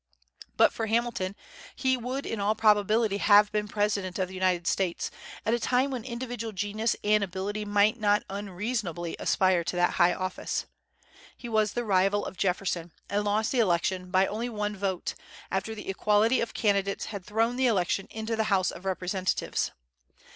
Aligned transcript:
But 0.57 0.73
for 0.73 0.87
Hamilton, 0.87 1.35
he 1.75 1.95
would 1.95 2.25
in 2.25 2.39
all 2.39 2.55
probability 2.55 3.17
have 3.17 3.51
been 3.51 3.67
President 3.67 4.17
of 4.17 4.29
the 4.29 4.33
United 4.33 4.65
States, 4.65 5.11
at 5.45 5.53
a 5.53 5.59
time 5.59 5.91
when 5.91 6.03
individual 6.03 6.51
genius 6.53 6.95
and 7.03 7.23
ability 7.23 7.65
might 7.65 7.99
not 7.99 8.23
unreasonably 8.27 9.15
aspire 9.19 9.63
to 9.63 9.75
that 9.75 9.91
high 10.01 10.15
office. 10.15 10.65
He 11.37 11.47
was 11.47 11.73
the 11.73 11.85
rival 11.85 12.25
of 12.25 12.35
Jefferson, 12.35 12.91
and 13.11 13.23
lost 13.23 13.51
the 13.51 13.59
election 13.59 14.09
by 14.09 14.25
only 14.25 14.49
one 14.49 14.75
vote, 14.75 15.13
after 15.51 15.75
the 15.75 15.87
equality 15.87 16.41
of 16.41 16.55
candidates 16.55 17.05
had 17.13 17.23
thrown 17.23 17.55
the 17.55 17.67
election 17.67 18.07
into 18.09 18.35
the 18.35 18.45
House 18.45 18.71
of 18.71 18.85
Representatives. 18.85 19.69